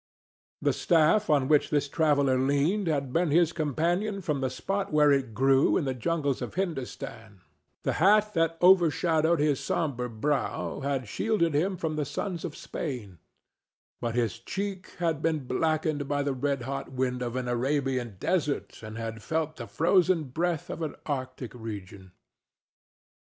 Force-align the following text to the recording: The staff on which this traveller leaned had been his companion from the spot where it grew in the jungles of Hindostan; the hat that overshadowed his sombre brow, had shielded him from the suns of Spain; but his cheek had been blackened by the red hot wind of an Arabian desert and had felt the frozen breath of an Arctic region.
The 0.63 0.73
staff 0.73 1.29
on 1.29 1.47
which 1.47 1.69
this 1.69 1.87
traveller 1.87 2.39
leaned 2.39 2.87
had 2.87 3.13
been 3.13 3.29
his 3.29 3.53
companion 3.53 4.19
from 4.21 4.41
the 4.41 4.49
spot 4.49 4.91
where 4.91 5.11
it 5.11 5.35
grew 5.35 5.77
in 5.77 5.85
the 5.85 5.93
jungles 5.93 6.41
of 6.41 6.55
Hindostan; 6.55 7.41
the 7.83 7.93
hat 8.01 8.33
that 8.33 8.57
overshadowed 8.63 9.39
his 9.39 9.59
sombre 9.59 10.09
brow, 10.09 10.79
had 10.79 11.07
shielded 11.07 11.53
him 11.53 11.77
from 11.77 11.97
the 11.97 12.05
suns 12.05 12.43
of 12.43 12.57
Spain; 12.57 13.19
but 14.01 14.15
his 14.15 14.39
cheek 14.39 14.95
had 14.97 15.21
been 15.21 15.45
blackened 15.45 16.07
by 16.07 16.23
the 16.23 16.33
red 16.33 16.63
hot 16.63 16.91
wind 16.91 17.21
of 17.21 17.35
an 17.35 17.47
Arabian 17.47 18.15
desert 18.19 18.81
and 18.81 18.97
had 18.97 19.21
felt 19.21 19.57
the 19.57 19.67
frozen 19.67 20.23
breath 20.23 20.71
of 20.71 20.81
an 20.81 20.95
Arctic 21.05 21.53
region. 21.53 22.11